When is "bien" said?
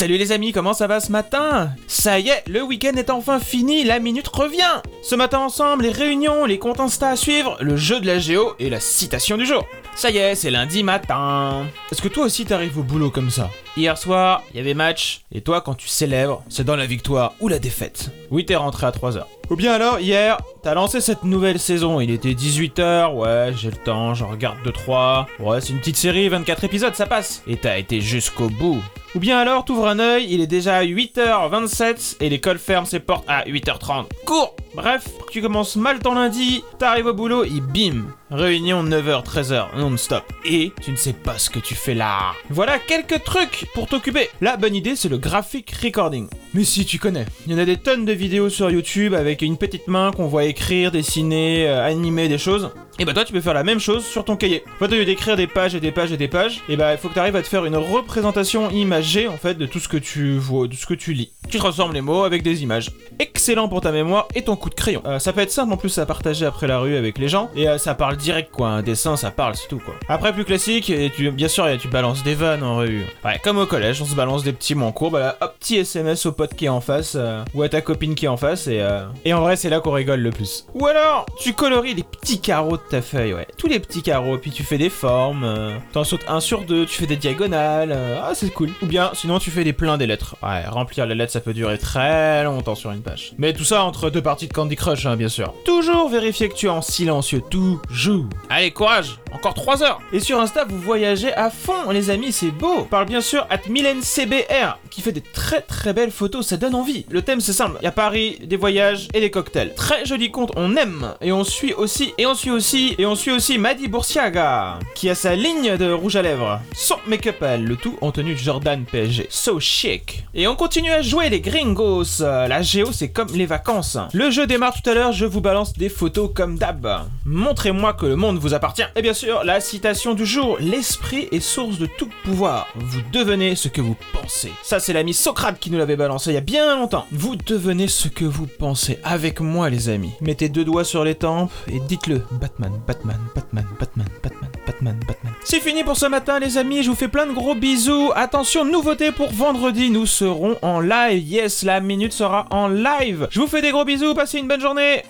19.56-19.72, 29.18-29.38, 71.30-71.48, 88.86-89.10, 95.16-95.28, 103.06-103.20, 129.02-129.14, 136.42-136.76